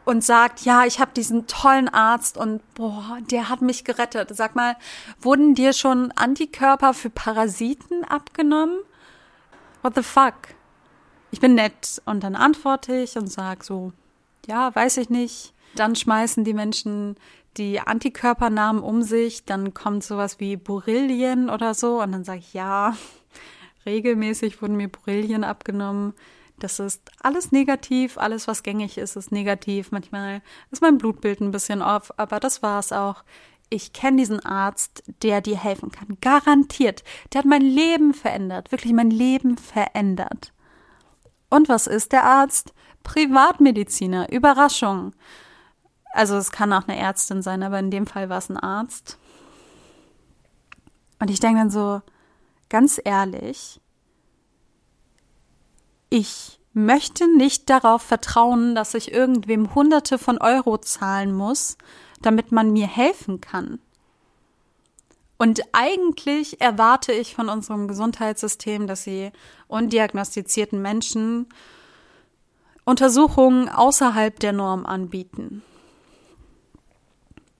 [0.05, 4.35] und sagt, ja, ich habe diesen tollen Arzt und boah, der hat mich gerettet.
[4.35, 4.75] Sag mal,
[5.21, 8.77] wurden dir schon Antikörper für Parasiten abgenommen?
[9.81, 10.33] What the fuck?
[11.31, 13.91] Ich bin nett und dann antworte ich und sag so,
[14.45, 15.53] ja, weiß ich nicht.
[15.75, 17.15] Dann schmeißen die Menschen
[17.57, 22.53] die Antikörpernamen um sich, dann kommt sowas wie Borrelien oder so und dann sage ich
[22.53, 22.95] ja,
[23.85, 26.13] regelmäßig wurden mir Borrelien abgenommen.
[26.59, 29.91] Das ist alles negativ, alles was gängig ist, ist negativ.
[29.91, 33.23] Manchmal ist mein Blutbild ein bisschen off, aber das war es auch.
[33.69, 36.17] Ich kenne diesen Arzt, der dir helfen kann.
[36.21, 37.03] Garantiert.
[37.31, 38.71] Der hat mein Leben verändert.
[38.71, 40.53] Wirklich mein Leben verändert.
[41.49, 42.73] Und was ist der Arzt?
[43.03, 44.31] Privatmediziner.
[44.31, 45.13] Überraschung.
[46.13, 49.17] Also es kann auch eine Ärztin sein, aber in dem Fall war es ein Arzt.
[51.19, 52.01] Und ich denke dann so,
[52.69, 53.81] ganz ehrlich,
[56.13, 61.77] ich möchte nicht darauf vertrauen, dass ich irgendwem Hunderte von Euro zahlen muss,
[62.21, 63.79] damit man mir helfen kann.
[65.39, 69.31] Und eigentlich erwarte ich von unserem Gesundheitssystem, dass sie
[69.67, 71.47] undiagnostizierten Menschen
[72.85, 75.63] Untersuchungen außerhalb der Norm anbieten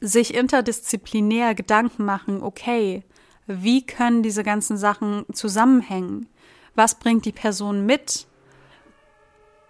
[0.03, 3.03] sich interdisziplinär Gedanken machen, okay,
[3.47, 6.27] wie können diese ganzen Sachen zusammenhängen?
[6.75, 8.27] Was bringt die Person mit?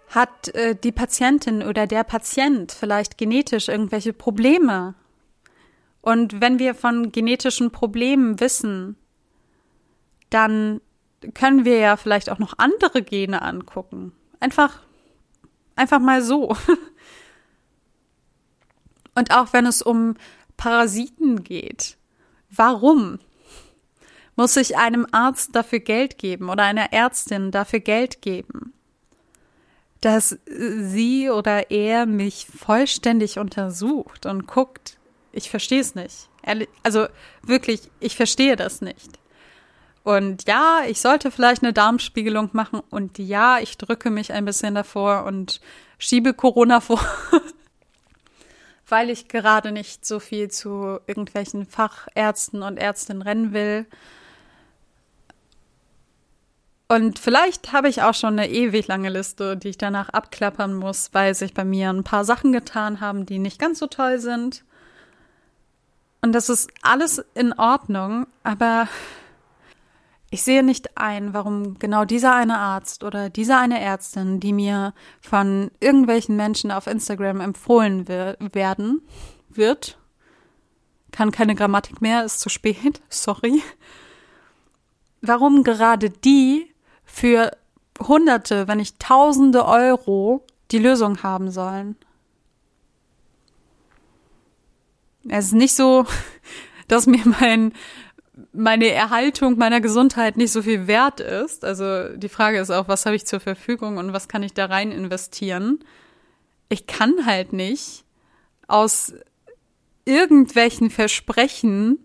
[0.08, 4.94] Hat äh, die Patientin oder der Patient vielleicht genetisch irgendwelche Probleme?
[6.00, 8.96] Und wenn wir von genetischen Problemen wissen,
[10.28, 10.80] dann
[11.32, 14.12] können wir ja vielleicht auch noch andere Gene angucken.
[14.40, 14.80] Einfach,
[15.76, 16.54] einfach mal so.
[19.14, 20.16] Und auch wenn es um
[20.58, 21.96] Parasiten geht.
[22.50, 23.18] Warum?
[24.36, 28.73] Muss ich einem Arzt dafür Geld geben oder einer Ärztin dafür Geld geben?
[30.04, 34.98] Dass sie oder er mich vollständig untersucht und guckt.
[35.32, 36.28] Ich verstehe es nicht.
[36.82, 37.06] Also
[37.42, 39.18] wirklich, ich verstehe das nicht.
[40.02, 44.74] Und ja, ich sollte vielleicht eine Darmspiegelung machen und ja, ich drücke mich ein bisschen
[44.74, 45.62] davor und
[45.96, 47.00] schiebe Corona vor.
[48.86, 53.86] weil ich gerade nicht so viel zu irgendwelchen Fachärzten und Ärztinnen rennen will.
[56.88, 61.10] Und vielleicht habe ich auch schon eine ewig lange Liste, die ich danach abklappern muss,
[61.12, 64.64] weil sich bei mir ein paar Sachen getan haben, die nicht ganz so toll sind.
[66.20, 68.88] Und das ist alles in Ordnung, aber
[70.30, 74.92] ich sehe nicht ein, warum genau dieser eine Arzt oder diese eine Ärztin, die mir
[75.20, 79.02] von irgendwelchen Menschen auf Instagram empfohlen werden,
[79.48, 79.96] wird,
[81.12, 83.62] kann keine Grammatik mehr, ist zu spät, sorry.
[85.22, 86.73] Warum gerade die
[87.14, 87.56] für
[88.00, 91.96] Hunderte, wenn nicht Tausende Euro die Lösung haben sollen?
[95.28, 96.06] Es ist nicht so,
[96.88, 97.72] dass mir mein
[98.52, 101.64] meine Erhaltung meiner Gesundheit nicht so viel wert ist.
[101.64, 104.66] Also die Frage ist auch, was habe ich zur Verfügung und was kann ich da
[104.66, 105.78] rein investieren?
[106.68, 108.02] Ich kann halt nicht
[108.66, 109.14] aus
[110.04, 111.98] irgendwelchen Versprechen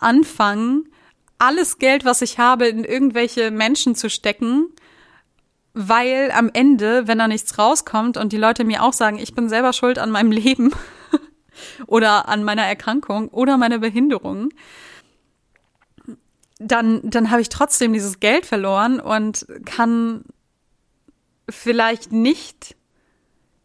[0.00, 0.91] anfangen,
[1.42, 4.68] alles Geld, was ich habe, in irgendwelche Menschen zu stecken,
[5.74, 9.48] weil am Ende, wenn da nichts rauskommt und die Leute mir auch sagen, ich bin
[9.48, 10.72] selber schuld an meinem Leben
[11.88, 14.50] oder an meiner Erkrankung oder meiner Behinderung,
[16.60, 20.22] dann, dann habe ich trotzdem dieses Geld verloren und kann
[21.48, 22.76] vielleicht nicht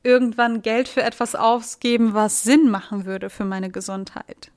[0.02, 4.52] irgendwann Geld für etwas ausgeben, was Sinn machen würde für meine Gesundheit.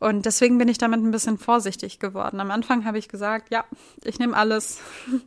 [0.00, 2.40] Und deswegen bin ich damit ein bisschen vorsichtig geworden.
[2.40, 3.64] Am Anfang habe ich gesagt, ja,
[4.04, 4.80] ich nehme alles.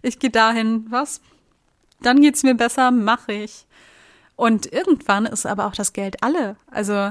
[0.00, 1.20] Ich gehe dahin, was?
[2.00, 3.66] Dann geht's mir besser, mache ich.
[4.34, 6.56] Und irgendwann ist aber auch das Geld alle.
[6.70, 7.10] Also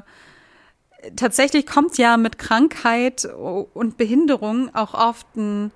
[1.16, 5.72] tatsächlich kommt ja mit Krankheit und Behinderung auch oft ein,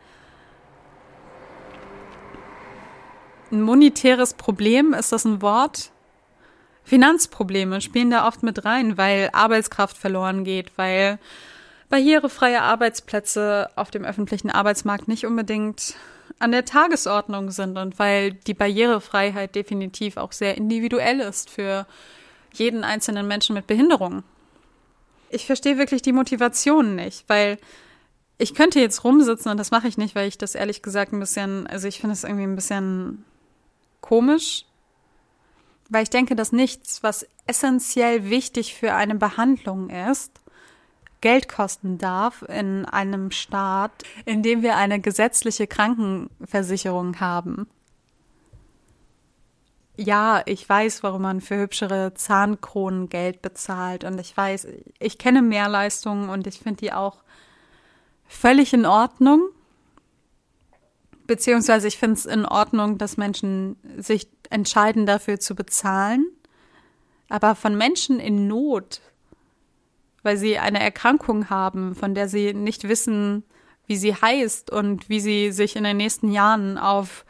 [3.52, 4.94] ein monetäres Problem.
[4.94, 5.91] Ist das ein Wort?
[6.84, 11.20] Finanzprobleme spielen da oft mit rein, weil Arbeitskraft verloren geht, weil
[11.90, 15.96] barrierefreie Arbeitsplätze auf dem öffentlichen Arbeitsmarkt nicht unbedingt
[16.40, 21.86] an der Tagesordnung sind und weil die Barrierefreiheit definitiv auch sehr individuell ist für
[22.54, 24.24] jeden einzelnen Menschen mit Behinderung.
[25.30, 27.58] Ich verstehe wirklich die Motivation nicht, weil
[28.38, 31.20] ich könnte jetzt rumsitzen und das mache ich nicht, weil ich das ehrlich gesagt ein
[31.20, 33.24] bisschen, also ich finde es irgendwie ein bisschen
[34.02, 34.66] komisch,
[35.92, 40.32] weil ich denke, dass nichts, was essentiell wichtig für eine Behandlung ist,
[41.22, 43.92] Geld kosten darf in einem Staat,
[44.26, 47.68] in dem wir eine gesetzliche Krankenversicherung haben
[49.98, 54.68] ja, ich weiß, warum man für hübschere Zahnkronen Geld bezahlt und ich weiß,
[55.00, 57.18] ich kenne Mehrleistungen und ich finde die auch
[58.28, 59.42] völlig in Ordnung.
[61.28, 66.26] Beziehungsweise ich finde es in Ordnung, dass Menschen sich entscheiden dafür zu bezahlen.
[67.30, 69.02] Aber von Menschen in Not,
[70.24, 73.44] weil sie eine Erkrankung haben, von der sie nicht wissen,
[73.88, 77.26] wie sie heißt und wie sie sich in den nächsten Jahren auf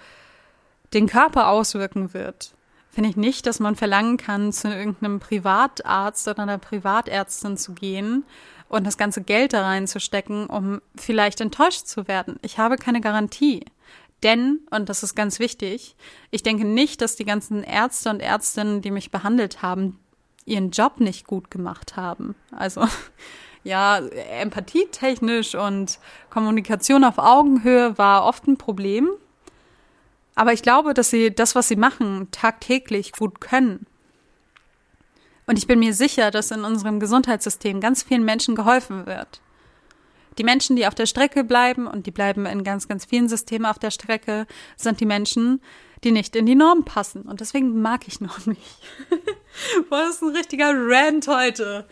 [0.93, 2.53] den Körper auswirken wird,
[2.89, 8.25] finde ich nicht, dass man verlangen kann, zu irgendeinem Privatarzt oder einer Privatärztin zu gehen
[8.67, 12.37] und das ganze Geld da reinzustecken, um vielleicht enttäuscht zu werden.
[12.41, 13.65] Ich habe keine Garantie.
[14.23, 15.95] Denn, und das ist ganz wichtig,
[16.29, 19.99] ich denke nicht, dass die ganzen Ärzte und Ärztinnen, die mich behandelt haben,
[20.45, 22.35] ihren Job nicht gut gemacht haben.
[22.51, 22.87] Also
[23.63, 29.09] ja, empathietechnisch und Kommunikation auf Augenhöhe war oft ein Problem.
[30.35, 33.85] Aber ich glaube, dass sie das, was sie machen, tagtäglich gut können.
[35.45, 39.41] Und ich bin mir sicher, dass in unserem Gesundheitssystem ganz vielen Menschen geholfen wird.
[40.37, 43.65] Die Menschen, die auf der Strecke bleiben, und die bleiben in ganz, ganz vielen Systemen
[43.65, 45.61] auf der Strecke, sind die Menschen,
[46.03, 47.23] die nicht in die Norm passen.
[47.23, 48.79] Und deswegen mag ich noch nicht.
[49.89, 51.85] Boah, das ist ein richtiger Rant heute.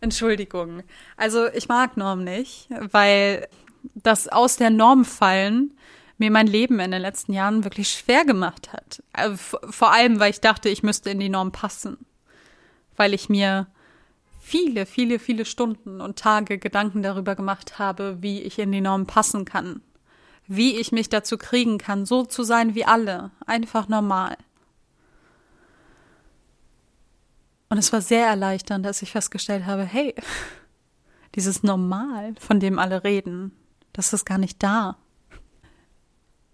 [0.00, 0.82] Entschuldigung.
[1.16, 3.48] Also ich mag Norm nicht, weil
[3.94, 5.76] das aus der Norm fallen
[6.18, 9.02] mir mein Leben in den letzten Jahren wirklich schwer gemacht hat.
[9.12, 11.98] Äh, vor allem, weil ich dachte, ich müsste in die Norm passen.
[12.96, 13.66] Weil ich mir
[14.44, 19.06] viele, viele, viele Stunden und Tage Gedanken darüber gemacht habe, wie ich in die Norm
[19.06, 19.80] passen kann.
[20.46, 23.30] Wie ich mich dazu kriegen kann, so zu sein wie alle.
[23.46, 24.36] Einfach normal.
[27.70, 30.14] Und es war sehr erleichternd, dass ich festgestellt habe, hey,
[31.34, 33.52] dieses Normal, von dem alle reden,
[33.94, 34.98] das ist gar nicht da.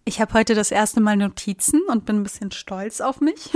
[0.04, 3.50] Ich habe heute das erste Mal Notizen und bin ein bisschen stolz auf mich.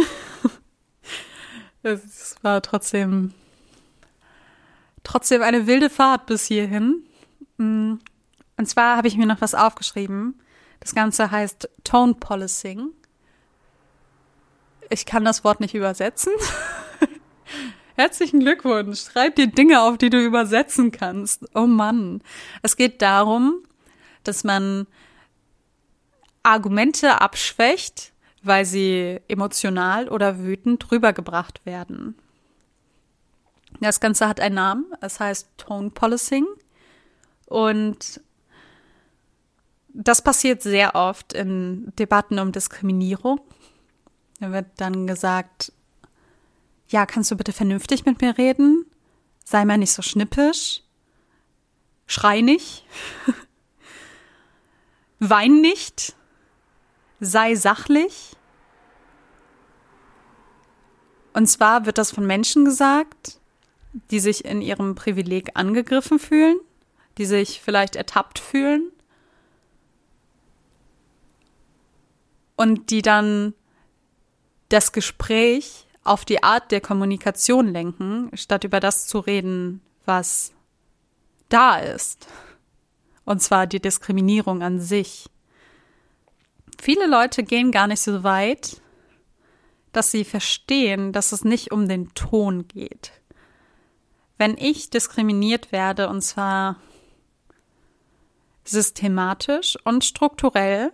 [1.85, 3.33] es war trotzdem
[5.05, 7.07] trotzdem eine wilde Fahrt bis hierhin.
[7.59, 7.95] Mm,
[8.57, 10.40] und zwar habe ich mir noch was aufgeschrieben.
[10.81, 12.90] Das Ganze heißt Tone Policing.
[14.90, 16.33] Ich kann das Wort nicht übersetzen.
[17.97, 19.01] Herzlichen Glückwunsch.
[19.01, 21.47] Schreib dir Dinge auf, die du übersetzen kannst.
[21.55, 22.23] Oh Mann.
[22.62, 23.62] Es geht darum,
[24.25, 24.87] dass man
[26.43, 28.12] Argumente abschwächt,
[28.43, 32.17] weil sie emotional oder wütend rübergebracht werden.
[33.81, 36.47] Das Ganze hat einen Namen, es heißt Tone Policing
[37.47, 38.21] und
[39.95, 43.41] das passiert sehr oft in Debatten um Diskriminierung.
[44.41, 45.73] Da wird dann gesagt,
[46.89, 48.87] ja, kannst du bitte vernünftig mit mir reden?
[49.45, 50.83] Sei mal nicht so schnippisch.
[52.07, 52.85] Schrei nicht.
[55.21, 56.17] Wein nicht.
[57.21, 58.37] Sei sachlich.
[61.33, 63.41] Und zwar wird das von Menschen gesagt,
[64.11, 66.59] die sich in ihrem Privileg angegriffen fühlen,
[67.17, 68.91] die sich vielleicht ertappt fühlen
[72.57, 73.55] und die dann
[74.69, 80.53] das Gespräch auf die Art der Kommunikation lenken, statt über das zu reden, was
[81.49, 82.27] da ist.
[83.25, 85.31] Und zwar die Diskriminierung an sich.
[86.81, 88.83] Viele Leute gehen gar nicht so weit,
[89.93, 93.13] dass sie verstehen, dass es nicht um den Ton geht
[94.38, 96.77] wenn ich diskriminiert werde, und zwar
[98.64, 100.92] systematisch und strukturell,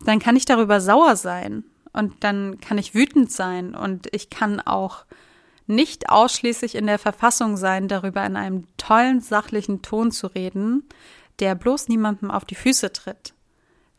[0.00, 4.60] dann kann ich darüber sauer sein und dann kann ich wütend sein und ich kann
[4.60, 5.06] auch
[5.66, 10.86] nicht ausschließlich in der Verfassung sein, darüber in einem tollen, sachlichen Ton zu reden,
[11.38, 13.32] der bloß niemandem auf die Füße tritt.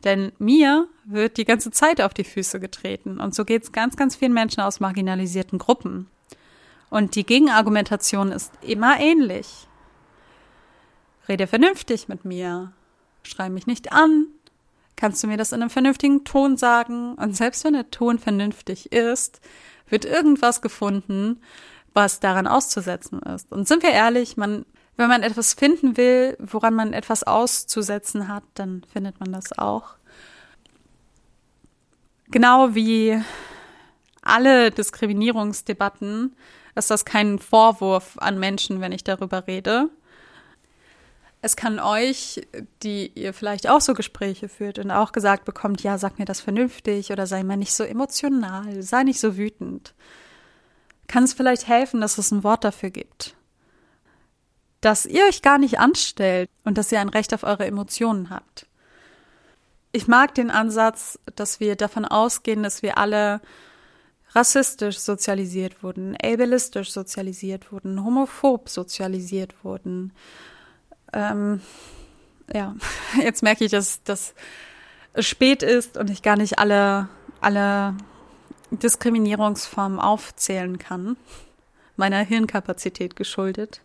[0.04, 3.18] Denn mir wird die ganze Zeit auf die Füße getreten.
[3.18, 6.08] Und so geht es ganz, ganz vielen Menschen aus marginalisierten Gruppen.
[6.90, 9.68] Und die Gegenargumentation ist immer ähnlich.
[11.28, 12.72] Rede vernünftig mit mir.
[13.22, 14.26] Schrei mich nicht an.
[14.94, 17.14] Kannst du mir das in einem vernünftigen Ton sagen?
[17.16, 19.40] Und selbst wenn der Ton vernünftig ist,
[19.88, 21.40] wird irgendwas gefunden,
[21.92, 23.52] was daran auszusetzen ist.
[23.52, 24.64] Und sind wir ehrlich, man,
[24.96, 29.96] wenn man etwas finden will, woran man etwas auszusetzen hat, dann findet man das auch.
[32.28, 33.20] Genau wie
[34.22, 36.34] alle Diskriminierungsdebatten
[36.76, 39.88] ist das kein Vorwurf an Menschen, wenn ich darüber rede.
[41.42, 42.46] Es kann euch,
[42.82, 46.40] die ihr vielleicht auch so Gespräche führt und auch gesagt bekommt, ja, sag mir das
[46.40, 49.94] vernünftig oder sei mal nicht so emotional, sei nicht so wütend.
[51.06, 53.36] Kann es vielleicht helfen, dass es ein Wort dafür gibt.
[54.80, 58.66] Dass ihr euch gar nicht anstellt und dass ihr ein Recht auf eure Emotionen habt.
[59.92, 63.40] Ich mag den Ansatz, dass wir davon ausgehen, dass wir alle
[64.36, 70.12] rassistisch sozialisiert wurden, ableistisch sozialisiert wurden, homophob sozialisiert wurden.
[71.12, 71.62] Ähm,
[72.52, 72.76] ja,
[73.22, 74.34] jetzt merke ich, dass das
[75.18, 77.08] spät ist und ich gar nicht alle,
[77.40, 77.96] alle
[78.70, 81.16] Diskriminierungsformen aufzählen kann,
[81.96, 83.80] meiner Hirnkapazität geschuldet.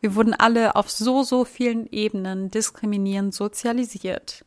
[0.00, 4.44] Wir wurden alle auf so, so vielen Ebenen diskriminierend sozialisiert.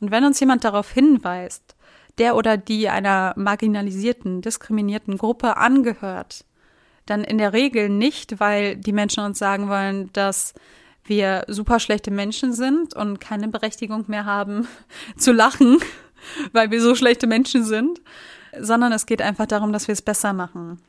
[0.00, 1.73] Und wenn uns jemand darauf hinweist,
[2.18, 6.44] der oder die einer marginalisierten, diskriminierten Gruppe angehört,
[7.06, 10.54] dann in der Regel nicht, weil die Menschen uns sagen wollen, dass
[11.04, 14.66] wir super schlechte Menschen sind und keine Berechtigung mehr haben
[15.16, 15.78] zu lachen,
[16.52, 18.00] weil wir so schlechte Menschen sind,
[18.58, 20.80] sondern es geht einfach darum, dass wir es besser machen.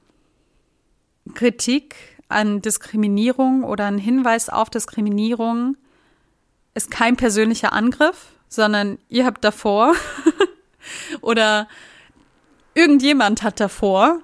[1.34, 1.96] Kritik
[2.30, 5.76] an Diskriminierung oder ein Hinweis auf Diskriminierung
[6.74, 9.94] ist kein persönlicher Angriff, sondern ihr habt davor
[11.22, 11.68] oder
[12.74, 14.22] irgendjemand hat davor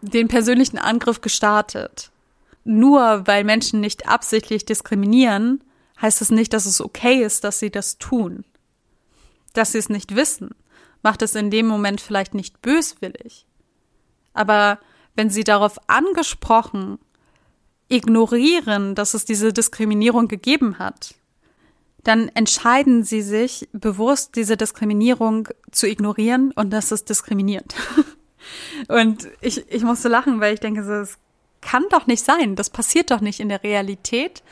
[0.00, 2.10] den persönlichen Angriff gestartet.
[2.64, 5.62] Nur weil Menschen nicht absichtlich diskriminieren,
[6.00, 8.44] heißt es nicht, dass es okay ist, dass sie das tun.
[9.54, 10.50] Dass sie es nicht wissen,
[11.02, 13.46] macht es in dem Moment vielleicht nicht böswillig.
[14.34, 14.78] Aber
[15.14, 16.98] wenn sie darauf angesprochen
[17.88, 21.14] ignorieren, dass es diese Diskriminierung gegeben hat,
[22.04, 27.74] dann entscheiden sie sich bewusst, diese Diskriminierung zu ignorieren und das ist diskriminiert.
[28.88, 31.18] und ich, ich musste lachen, weil ich denke, das
[31.60, 32.56] kann doch nicht sein.
[32.56, 34.42] Das passiert doch nicht in der Realität.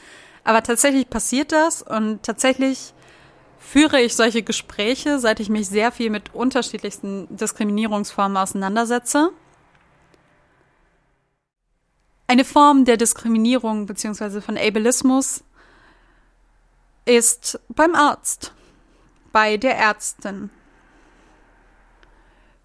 [0.45, 2.93] Aber tatsächlich passiert das und tatsächlich
[3.59, 9.31] führe ich solche Gespräche, seit ich mich sehr viel mit unterschiedlichsten Diskriminierungsformen auseinandersetze.
[12.29, 14.41] Eine Form der Diskriminierung bzw.
[14.41, 15.43] von Ableismus
[17.07, 18.53] ist beim Arzt,
[19.33, 20.51] bei der Ärztin.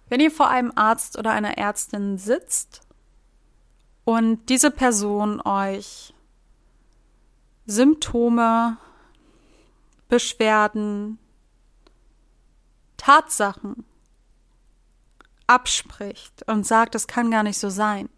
[0.08, 2.82] Wenn ihr vor einem Arzt oder einer Ärztin sitzt
[4.04, 6.12] und diese Person euch
[7.66, 8.76] Symptome,
[10.08, 11.18] Beschwerden,
[12.98, 13.86] Tatsachen
[15.46, 18.08] abspricht und sagt, es kann gar nicht so sein,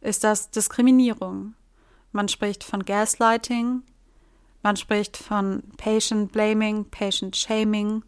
[0.00, 1.54] ist das Diskriminierung.
[2.12, 3.82] Man spricht von Gaslighting,
[4.62, 8.02] man spricht von Patient Blaming, Patient Shaming.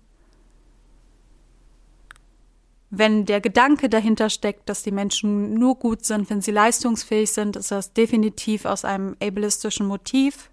[2.91, 7.57] Wenn der Gedanke dahinter steckt, dass die Menschen nur gut sind, wenn sie leistungsfähig sind,
[7.57, 10.51] ist das definitiv aus einem ableistischen Motiv.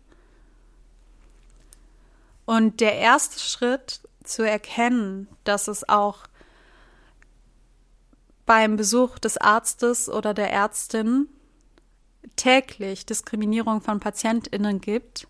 [2.46, 6.28] Und der erste Schritt zu erkennen, dass es auch
[8.46, 11.28] beim Besuch des Arztes oder der Ärztin
[12.36, 15.28] täglich Diskriminierung von Patientinnen gibt,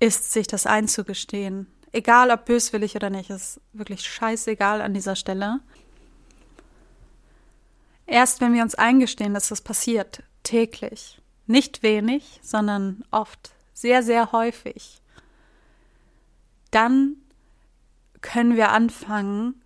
[0.00, 1.66] ist sich das einzugestehen.
[1.92, 5.60] Egal ob böswillig oder nicht, ist wirklich scheißegal an dieser Stelle.
[8.06, 14.32] Erst wenn wir uns eingestehen, dass das passiert, täglich, nicht wenig, sondern oft, sehr, sehr
[14.32, 15.02] häufig,
[16.70, 17.16] dann
[18.20, 19.62] können wir anfangen,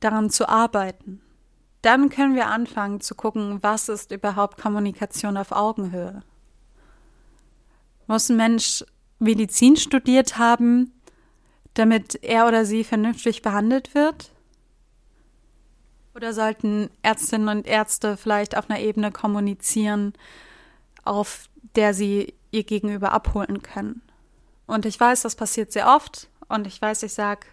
[0.00, 1.20] daran zu arbeiten.
[1.82, 6.22] Dann können wir anfangen zu gucken, was ist überhaupt Kommunikation auf Augenhöhe.
[8.06, 8.84] Muss ein Mensch
[9.22, 10.92] Medizin studiert haben,
[11.74, 14.30] damit er oder sie vernünftig behandelt wird?
[16.14, 20.12] Oder sollten Ärztinnen und Ärzte vielleicht auf einer Ebene kommunizieren,
[21.04, 24.02] auf der sie ihr Gegenüber abholen können?
[24.66, 26.28] Und ich weiß, das passiert sehr oft.
[26.48, 27.46] Und ich weiß, ich sage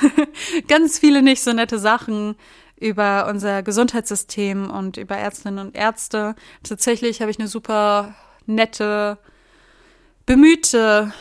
[0.68, 2.36] ganz viele nicht so nette Sachen
[2.82, 6.34] über unser Gesundheitssystem und über Ärztinnen und Ärzte.
[6.62, 8.14] Tatsächlich habe ich eine super
[8.46, 9.18] nette,
[10.26, 11.12] bemühte,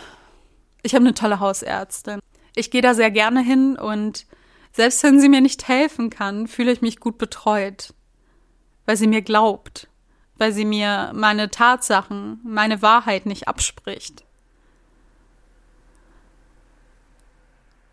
[0.83, 2.19] ich habe eine tolle Hausärztin.
[2.55, 4.25] Ich gehe da sehr gerne hin und
[4.73, 7.93] selbst wenn sie mir nicht helfen kann, fühle ich mich gut betreut,
[8.85, 9.87] weil sie mir glaubt,
[10.37, 14.23] weil sie mir meine Tatsachen, meine Wahrheit nicht abspricht.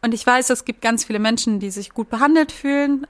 [0.00, 3.06] Und ich weiß, es gibt ganz viele Menschen, die sich gut behandelt fühlen.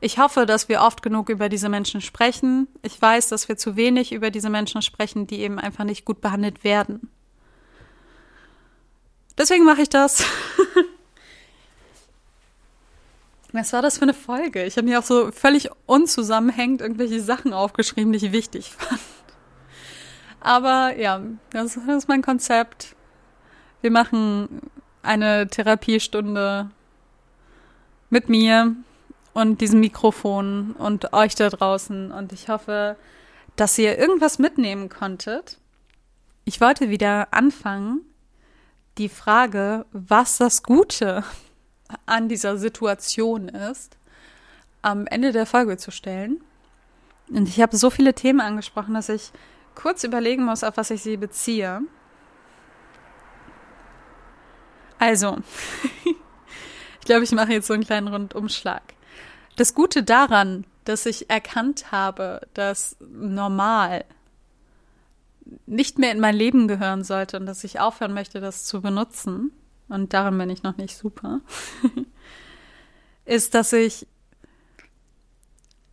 [0.00, 2.68] Ich hoffe, dass wir oft genug über diese Menschen sprechen.
[2.82, 6.20] Ich weiß, dass wir zu wenig über diese Menschen sprechen, die eben einfach nicht gut
[6.20, 7.10] behandelt werden.
[9.38, 10.24] Deswegen mache ich das.
[13.52, 14.64] Was war das für eine Folge?
[14.64, 19.00] Ich habe mir auch so völlig unzusammenhängend irgendwelche Sachen aufgeschrieben, die ich wichtig fand.
[20.40, 22.94] Aber ja, das ist mein Konzept.
[23.80, 24.60] Wir machen
[25.02, 26.70] eine Therapiestunde
[28.10, 28.76] mit mir
[29.36, 32.10] und diesem Mikrofon und euch da draußen.
[32.10, 32.96] Und ich hoffe,
[33.54, 35.58] dass ihr irgendwas mitnehmen konntet.
[36.46, 38.00] Ich wollte wieder anfangen,
[38.96, 41.22] die Frage, was das Gute
[42.06, 43.98] an dieser Situation ist,
[44.80, 46.40] am Ende der Folge zu stellen.
[47.28, 49.32] Und ich habe so viele Themen angesprochen, dass ich
[49.74, 51.82] kurz überlegen muss, auf was ich sie beziehe.
[54.98, 55.36] Also,
[56.06, 58.96] ich glaube, ich mache jetzt so einen kleinen Rundumschlag.
[59.56, 64.04] Das Gute daran, dass ich erkannt habe, dass normal
[65.66, 69.52] nicht mehr in mein Leben gehören sollte und dass ich aufhören möchte, das zu benutzen,
[69.88, 71.40] und daran bin ich noch nicht super,
[73.24, 74.06] ist, dass ich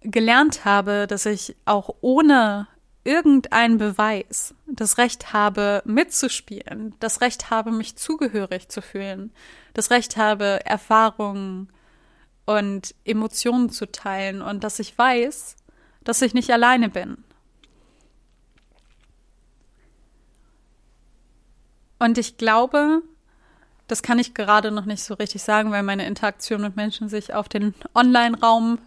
[0.02, 2.68] gelernt habe, dass ich auch ohne
[3.04, 9.32] irgendeinen Beweis das Recht habe, mitzuspielen, das Recht habe, mich zugehörig zu fühlen,
[9.74, 11.70] das Recht habe, Erfahrungen
[12.46, 15.56] und Emotionen zu teilen und dass ich weiß,
[16.04, 17.24] dass ich nicht alleine bin.
[22.00, 23.02] Und ich glaube,
[23.88, 27.34] das kann ich gerade noch nicht so richtig sagen, weil meine Interaktion mit Menschen sich
[27.34, 28.80] auf den Online-Raum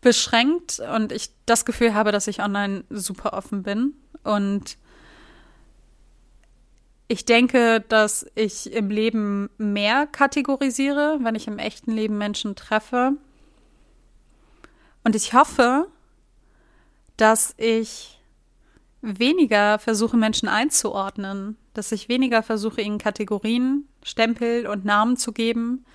[0.00, 3.94] beschränkt und ich das Gefühl habe, dass ich online super offen bin.
[4.22, 4.76] Und
[7.08, 13.12] ich denke, dass ich im Leben mehr kategorisiere, wenn ich im echten Leben Menschen treffe.
[15.04, 15.88] Und ich hoffe,
[17.16, 18.20] dass ich
[19.00, 25.86] weniger versuche, Menschen einzuordnen, dass ich weniger versuche, ihnen Kategorien, Stempel und Namen zu geben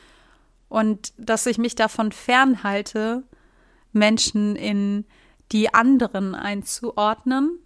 [0.68, 3.24] und dass ich mich davon fernhalte,
[3.92, 5.06] Menschen in
[5.52, 7.60] die anderen einzuordnen,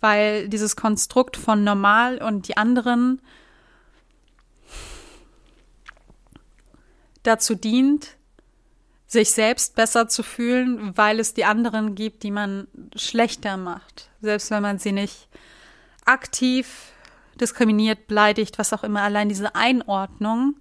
[0.00, 3.20] weil dieses Konstrukt von normal und die anderen
[7.22, 8.16] dazu dient,
[9.06, 12.66] sich selbst besser zu fühlen, weil es die anderen gibt, die man
[12.96, 15.28] schlechter macht, selbst wenn man sie nicht
[16.04, 16.92] aktiv
[17.40, 19.02] diskriminiert, beleidigt, was auch immer.
[19.02, 20.56] Allein diese Einordnung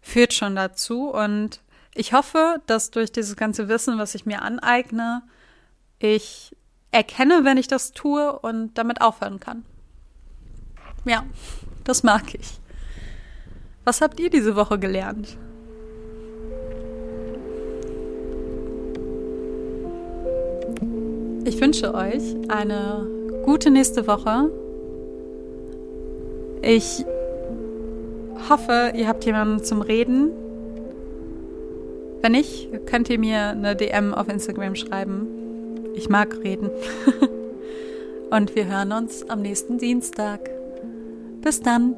[0.00, 1.60] führt schon dazu und
[1.94, 5.22] ich hoffe, dass durch dieses ganze Wissen, was ich mir aneigne,
[5.98, 6.56] ich
[6.90, 9.64] erkenne, wenn ich das tue und damit aufhören kann.
[11.04, 11.24] Ja,
[11.84, 12.58] das mag ich.
[13.84, 15.36] Was habt ihr diese Woche gelernt?
[21.44, 23.06] Ich wünsche euch eine
[23.44, 24.50] gute nächste Woche.
[26.60, 27.04] Ich
[28.50, 30.30] hoffe, ihr habt jemanden zum Reden
[32.20, 35.37] wenn nicht, könnt ihr mir eine DM auf Instagram schreiben.
[35.98, 36.70] Ich mag reden.
[38.30, 40.48] Und wir hören uns am nächsten Dienstag.
[41.42, 41.96] Bis dann.